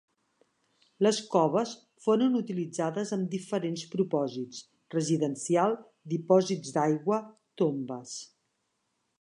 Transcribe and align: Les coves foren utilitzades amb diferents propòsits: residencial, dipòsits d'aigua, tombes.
Les 1.07 1.17
coves 1.33 1.73
foren 2.05 2.39
utilitzades 2.39 3.13
amb 3.17 3.29
diferents 3.35 3.83
propòsits: 3.93 4.63
residencial, 4.97 5.77
dipòsits 6.15 6.75
d'aigua, 6.79 7.21
tombes. 7.63 8.17